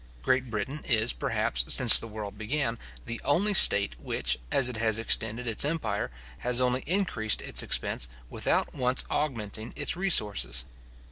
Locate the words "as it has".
4.51-4.97